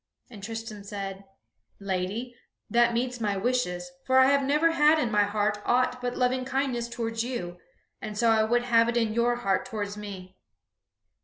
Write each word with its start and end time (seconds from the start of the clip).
And 0.31 0.41
Tristram 0.43 0.83
said: 0.83 1.25
"Lady, 1.79 2.35
that 2.71 2.95
meets 2.95 3.21
my 3.21 3.37
wishes, 3.37 3.91
for 4.07 4.17
I 4.17 4.25
have 4.31 4.41
never 4.41 4.71
had 4.71 4.97
in 4.97 5.11
my 5.11 5.25
heart 5.25 5.59
aught 5.63 6.01
but 6.01 6.17
loving 6.17 6.43
kindness 6.43 6.89
toward 6.89 7.21
you, 7.21 7.59
and 8.01 8.17
so 8.17 8.31
I 8.31 8.41
would 8.43 8.63
have 8.63 8.89
it 8.89 8.97
in 8.97 9.13
your 9.13 9.35
heart 9.35 9.63
toward 9.63 9.95
me." 9.95 10.39